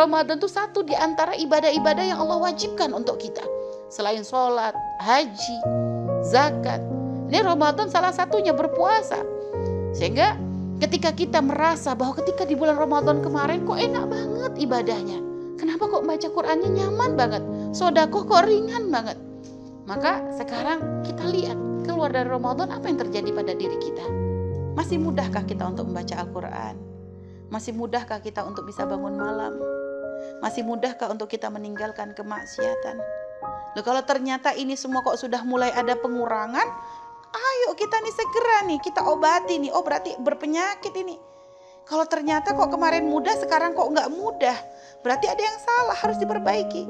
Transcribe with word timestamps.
Ramadan 0.00 0.40
itu 0.40 0.48
satu 0.48 0.80
di 0.80 0.96
antara 0.96 1.36
ibadah-ibadah 1.36 2.04
yang 2.08 2.24
Allah 2.24 2.40
wajibkan 2.40 2.96
untuk 2.96 3.20
kita. 3.20 3.44
Selain 3.92 4.24
sholat, 4.24 4.72
haji, 5.04 5.58
zakat. 6.24 6.80
Ini 7.28 7.44
Ramadan 7.44 7.92
salah 7.92 8.08
satunya 8.08 8.56
berpuasa. 8.56 9.20
Sehingga 9.92 10.40
ketika 10.80 11.12
kita 11.12 11.44
merasa 11.44 11.92
bahwa 11.92 12.16
ketika 12.16 12.48
di 12.48 12.56
bulan 12.56 12.80
Ramadan 12.80 13.20
kemarin 13.20 13.68
kok 13.68 13.76
enak 13.76 14.08
banget 14.08 14.52
ibadahnya. 14.56 15.20
Kenapa 15.60 15.84
kok 15.92 16.08
baca 16.08 16.28
Qurannya 16.32 16.70
nyaman 16.72 17.12
banget? 17.20 17.42
Sodakoh 17.76 18.24
kok 18.24 18.48
ringan 18.48 18.88
banget. 18.88 19.20
Maka 19.84 20.24
sekarang 20.40 21.04
kita 21.04 21.28
lihat 21.28 21.58
keluar 21.84 22.08
dari 22.08 22.32
Ramadan 22.32 22.72
apa 22.72 22.88
yang 22.88 22.96
terjadi 22.96 23.36
pada 23.36 23.52
diri 23.52 23.76
kita. 23.76 24.06
Masih 24.72 24.96
mudahkah 24.96 25.44
kita 25.44 25.68
untuk 25.68 25.92
membaca 25.92 26.16
Al-Quran? 26.16 26.74
Masih 27.52 27.76
mudahkah 27.76 28.24
kita 28.24 28.40
untuk 28.48 28.64
bisa 28.64 28.88
bangun 28.88 29.20
malam? 29.20 29.79
Masih 30.40 30.64
mudahkah 30.64 31.12
untuk 31.12 31.28
kita 31.28 31.52
meninggalkan 31.52 32.16
kemaksiatan? 32.16 32.96
Loh 33.76 33.84
kalau 33.86 34.02
ternyata 34.02 34.50
ini 34.56 34.74
semua 34.74 35.04
kok 35.04 35.20
sudah 35.20 35.46
mulai 35.46 35.70
ada 35.70 35.94
pengurangan, 35.94 36.68
ayo 37.30 37.70
kita 37.78 37.96
nih 38.02 38.14
segera 38.14 38.58
nih 38.66 38.78
kita 38.82 39.00
obati 39.06 39.62
nih. 39.62 39.70
Oh 39.70 39.86
berarti 39.86 40.18
berpenyakit 40.18 40.94
ini. 40.96 41.16
Kalau 41.86 42.06
ternyata 42.06 42.54
kok 42.54 42.70
kemarin 42.70 43.06
mudah 43.10 43.34
sekarang 43.38 43.74
kok 43.74 43.90
nggak 43.90 44.10
mudah, 44.14 44.54
berarti 45.02 45.26
ada 45.26 45.42
yang 45.42 45.58
salah 45.58 45.96
harus 45.98 46.18
diperbaiki. 46.22 46.86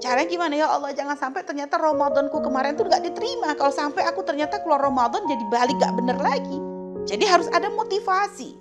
Caranya 0.00 0.28
gimana 0.28 0.54
ya 0.56 0.66
Allah 0.72 0.96
jangan 0.96 1.16
sampai 1.16 1.44
ternyata 1.44 1.76
Ramadanku 1.76 2.40
kemarin 2.40 2.76
tuh 2.76 2.88
nggak 2.88 3.04
diterima. 3.04 3.52
Kalau 3.56 3.72
sampai 3.72 4.04
aku 4.08 4.24
ternyata 4.24 4.60
keluar 4.64 4.80
Ramadan 4.80 5.28
jadi 5.28 5.44
balik 5.52 5.76
gak 5.76 5.92
bener 5.92 6.16
lagi. 6.16 6.58
Jadi 7.04 7.24
harus 7.28 7.48
ada 7.52 7.68
motivasi. 7.72 8.59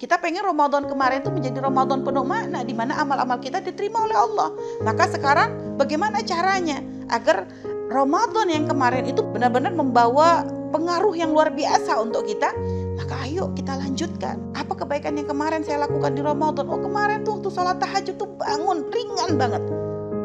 Kita 0.00 0.16
pengen 0.16 0.48
Ramadan 0.48 0.88
kemarin 0.88 1.20
itu 1.20 1.28
menjadi 1.28 1.60
Ramadan 1.60 2.00
penuh 2.00 2.24
makna 2.24 2.64
di 2.64 2.72
mana 2.72 2.96
amal-amal 3.04 3.36
kita 3.36 3.60
diterima 3.60 4.08
oleh 4.08 4.16
Allah. 4.16 4.48
Maka 4.80 5.12
sekarang 5.12 5.76
bagaimana 5.76 6.24
caranya 6.24 6.80
agar 7.12 7.44
Ramadan 7.92 8.48
yang 8.48 8.64
kemarin 8.64 9.04
itu 9.04 9.20
benar-benar 9.20 9.76
membawa 9.76 10.48
pengaruh 10.72 11.12
yang 11.12 11.36
luar 11.36 11.52
biasa 11.52 12.00
untuk 12.00 12.24
kita? 12.24 12.48
Maka 12.96 13.28
ayo 13.28 13.52
kita 13.52 13.76
lanjutkan. 13.76 14.40
Apa 14.56 14.72
kebaikan 14.72 15.20
yang 15.20 15.28
kemarin 15.28 15.60
saya 15.68 15.84
lakukan 15.84 16.16
di 16.16 16.24
Ramadan? 16.24 16.72
Oh 16.72 16.80
kemarin 16.80 17.20
tuh 17.20 17.36
waktu 17.36 17.52
sholat 17.52 17.76
tahajud 17.76 18.16
tuh 18.16 18.32
bangun 18.40 18.88
ringan 18.88 19.36
banget. 19.36 19.60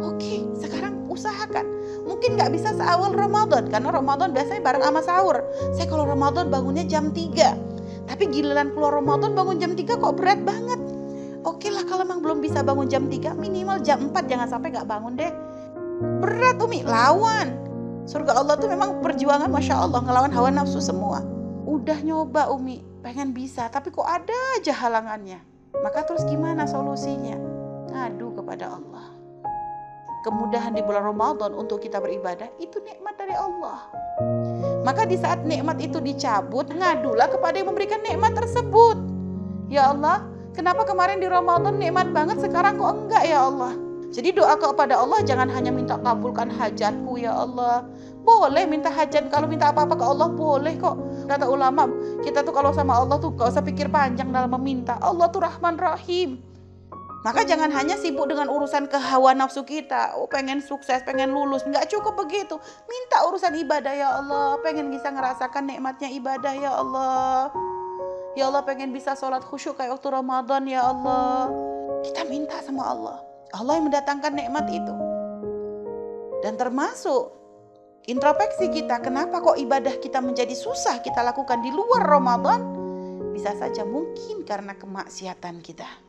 Oke, 0.07 0.55
sekarang 0.55 1.03
usahakan. 1.11 1.67
Mungkin 2.07 2.39
nggak 2.39 2.55
bisa 2.55 2.71
seawal 2.79 3.11
Ramadan 3.11 3.67
karena 3.67 3.91
Ramadan 3.91 4.31
biasanya 4.31 4.63
bareng 4.63 4.87
sama 4.87 5.03
sahur. 5.03 5.43
Saya 5.75 5.91
kalau 5.91 6.07
Ramadan 6.07 6.47
bangunnya 6.47 6.87
jam 6.87 7.11
3 7.11 7.74
tapi 8.05 8.29
giliran 8.29 8.71
keluar 8.73 8.97
Ramadan 8.97 9.33
bangun 9.33 9.57
jam 9.57 9.71
3 9.73 9.85
kok 9.85 10.15
berat 10.17 10.41
banget. 10.45 10.77
Oke 11.45 11.69
lah 11.69 11.85
kalau 11.85 12.05
memang 12.05 12.25
belum 12.25 12.39
bisa 12.41 12.65
bangun 12.65 12.89
jam 12.89 13.05
3 13.05 13.37
minimal 13.37 13.81
jam 13.81 14.09
4 14.09 14.29
jangan 14.29 14.47
sampai 14.49 14.73
gak 14.73 14.89
bangun 14.89 15.13
deh. 15.17 15.29
Berat 16.21 16.57
Umi, 16.61 16.81
lawan. 16.85 17.53
Surga 18.05 18.37
Allah 18.37 18.57
tuh 18.57 18.69
memang 18.69 19.01
perjuangan 19.01 19.49
Masya 19.49 19.75
Allah 19.77 20.01
ngelawan 20.05 20.29
hawa 20.33 20.49
nafsu 20.53 20.77
semua. 20.77 21.25
Udah 21.65 21.97
nyoba 22.05 22.53
Umi, 22.53 22.85
pengen 23.01 23.33
bisa 23.33 23.69
tapi 23.69 23.89
kok 23.89 24.05
ada 24.05 24.33
aja 24.57 24.73
halangannya. 24.73 25.41
Maka 25.81 26.05
terus 26.05 26.25
gimana 26.25 26.69
solusinya? 26.69 27.37
Ngadu 27.89 28.37
kepada 28.37 28.77
Allah 28.77 29.15
kemudahan 30.25 30.73
di 30.73 30.81
bulan 30.81 31.05
Ramadan 31.05 31.53
untuk 31.53 31.85
kita 31.85 32.01
beribadah 32.01 32.49
itu 32.57 32.81
nikmat 32.81 33.13
dari 33.13 33.37
Allah. 33.37 33.85
Maka 34.85 35.09
di 35.09 35.17
saat 35.17 35.41
nikmat 35.41 35.81
itu 35.81 35.97
dicabut, 35.97 36.69
ngadulah 36.69 37.25
kepada 37.25 37.57
yang 37.57 37.73
memberikan 37.73 38.05
nikmat 38.05 38.37
tersebut. 38.37 39.01
Ya 39.65 39.89
Allah, 39.89 40.21
kenapa 40.53 40.85
kemarin 40.85 41.17
di 41.17 41.25
Ramadan 41.25 41.81
nikmat 41.81 42.13
banget 42.13 42.37
sekarang 42.37 42.77
kok 42.77 42.93
enggak 42.93 43.25
ya 43.25 43.49
Allah? 43.49 43.73
Jadi 44.13 44.37
doa 44.37 44.53
kepada 44.53 45.01
Allah 45.01 45.25
jangan 45.25 45.49
hanya 45.49 45.73
minta 45.73 45.97
kabulkan 45.97 46.53
hajatku 46.53 47.17
ya 47.17 47.33
Allah. 47.33 47.89
Boleh 48.21 48.69
minta 48.69 48.93
hajat 48.93 49.33
kalau 49.33 49.49
minta 49.49 49.73
apa-apa 49.73 49.97
ke 49.97 50.05
Allah 50.05 50.29
boleh 50.29 50.77
kok. 50.77 50.95
Kata 51.25 51.49
ulama, 51.49 51.89
kita 52.21 52.45
tuh 52.45 52.53
kalau 52.53 52.69
sama 52.69 52.93
Allah 53.01 53.17
tuh 53.17 53.33
gak 53.33 53.57
usah 53.57 53.65
pikir 53.65 53.89
panjang 53.89 54.29
dalam 54.29 54.53
meminta. 54.53 55.01
Allah 55.01 55.33
tuh 55.33 55.41
Rahman 55.41 55.81
Rahim. 55.81 56.37
Maka 57.25 57.41
jangan 57.41 57.73
hanya 57.73 57.97
sibuk 57.97 58.29
dengan 58.29 58.53
urusan 58.53 58.85
kehawa 58.85 59.33
nafsu 59.33 59.65
kita. 59.65 60.13
Oh 60.13 60.29
pengen 60.29 60.61
sukses, 60.61 61.01
pengen 61.01 61.33
lulus. 61.33 61.65
Nggak 61.65 61.89
cukup 61.89 62.21
begitu. 62.21 62.53
Minta 62.85 63.25
urusan 63.25 63.57
ibadah 63.65 63.93
ya 63.97 64.21
Allah. 64.21 64.61
Pengen 64.61 64.93
bisa 64.93 65.09
ngerasakan 65.09 65.65
nikmatnya 65.65 66.13
ibadah 66.13 66.53
ya 66.53 66.71
Allah. 66.77 67.49
Ya 68.37 68.45
Allah 68.45 68.61
pengen 68.61 68.93
bisa 68.93 69.17
sholat 69.17 69.41
khusyuk 69.41 69.73
kayak 69.73 69.97
waktu 69.97 70.05
Ramadan 70.13 70.69
ya 70.69 70.85
Allah. 70.85 71.49
Kita 72.05 72.29
minta 72.29 72.61
sama 72.61 72.93
Allah. 72.93 73.17
Allah 73.57 73.73
yang 73.73 73.89
mendatangkan 73.89 74.29
nikmat 74.29 74.69
itu. 74.69 74.93
Dan 76.45 76.61
termasuk 76.61 77.33
introspeksi 78.05 78.69
kita. 78.69 79.01
Kenapa 79.01 79.41
kok 79.41 79.57
ibadah 79.57 79.97
kita 79.97 80.21
menjadi 80.21 80.53
susah 80.53 81.01
kita 81.01 81.25
lakukan 81.25 81.65
di 81.65 81.73
luar 81.73 82.05
Ramadan? 82.05 82.61
Bisa 83.33 83.57
saja 83.57 83.81
mungkin 83.81 84.45
karena 84.45 84.77
kemaksiatan 84.77 85.65
kita. 85.65 86.04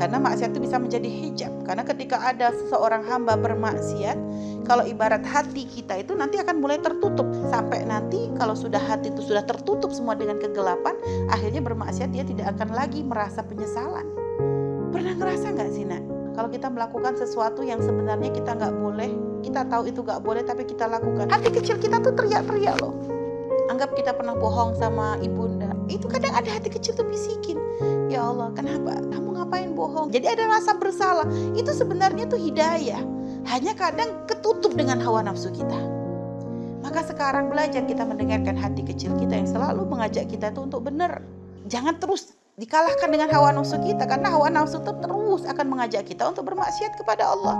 Karena 0.00 0.16
maksiat 0.16 0.56
itu 0.56 0.64
bisa 0.64 0.80
menjadi 0.80 1.04
hijab. 1.04 1.52
Karena 1.68 1.84
ketika 1.84 2.16
ada 2.24 2.56
seseorang 2.56 3.04
hamba 3.04 3.36
bermaksiat, 3.36 4.16
kalau 4.64 4.88
ibarat 4.88 5.20
hati 5.28 5.68
kita 5.68 6.00
itu 6.00 6.16
nanti 6.16 6.40
akan 6.40 6.56
mulai 6.56 6.80
tertutup. 6.80 7.28
Sampai 7.52 7.84
nanti 7.84 8.32
kalau 8.40 8.56
sudah 8.56 8.80
hati 8.80 9.12
itu 9.12 9.20
sudah 9.28 9.44
tertutup 9.44 9.92
semua 9.92 10.16
dengan 10.16 10.40
kegelapan, 10.40 10.96
akhirnya 11.28 11.60
bermaksiat 11.60 12.16
dia 12.16 12.24
tidak 12.24 12.56
akan 12.56 12.72
lagi 12.72 13.04
merasa 13.04 13.44
penyesalan. 13.44 14.08
Pernah 14.88 15.20
ngerasa 15.20 15.52
nggak 15.52 15.68
sih 15.68 15.84
nak? 15.84 16.02
Kalau 16.32 16.48
kita 16.48 16.72
melakukan 16.72 17.20
sesuatu 17.20 17.60
yang 17.60 17.84
sebenarnya 17.84 18.32
kita 18.32 18.56
nggak 18.56 18.72
boleh, 18.80 19.12
kita 19.44 19.68
tahu 19.68 19.84
itu 19.84 20.00
nggak 20.00 20.24
boleh 20.24 20.40
tapi 20.48 20.64
kita 20.64 20.88
lakukan. 20.88 21.28
Hati 21.28 21.52
kecil 21.52 21.76
kita 21.76 22.00
tuh 22.00 22.16
teriak-teriak 22.16 22.80
loh. 22.80 23.19
Anggap 23.70 23.94
kita 23.94 24.10
pernah 24.18 24.34
bohong 24.34 24.74
sama 24.74 25.14
ibunda. 25.22 25.70
Itu 25.86 26.10
kadang 26.10 26.34
ada 26.34 26.50
hati 26.50 26.74
kecil 26.74 26.98
tuh 26.98 27.06
bisikin. 27.06 27.54
Ya 28.10 28.26
Allah, 28.26 28.50
kenapa? 28.50 28.98
Kamu 28.98 29.38
ngapain 29.38 29.78
bohong? 29.78 30.10
Jadi 30.10 30.26
ada 30.26 30.50
rasa 30.50 30.74
bersalah. 30.74 31.22
Itu 31.54 31.70
sebenarnya 31.70 32.26
tuh 32.26 32.42
hidayah. 32.42 32.98
Hanya 33.46 33.78
kadang 33.78 34.26
ketutup 34.26 34.74
dengan 34.74 34.98
hawa 34.98 35.22
nafsu 35.22 35.54
kita. 35.54 35.78
Maka 36.82 37.06
sekarang 37.06 37.46
belajar 37.46 37.86
kita 37.86 38.02
mendengarkan 38.02 38.58
hati 38.58 38.82
kecil 38.82 39.14
kita 39.22 39.38
yang 39.38 39.46
selalu 39.46 39.86
mengajak 39.86 40.26
kita 40.26 40.50
itu 40.50 40.66
untuk 40.66 40.90
benar. 40.90 41.22
Jangan 41.70 42.02
terus 42.02 42.34
dikalahkan 42.58 43.06
dengan 43.06 43.30
hawa 43.30 43.54
nafsu 43.54 43.78
kita 43.86 44.02
karena 44.10 44.34
hawa 44.34 44.50
nafsu 44.50 44.82
itu 44.82 44.92
terus 44.98 45.46
akan 45.46 45.66
mengajak 45.70 46.10
kita 46.10 46.26
untuk 46.26 46.42
bermaksiat 46.50 46.98
kepada 46.98 47.30
Allah. 47.30 47.54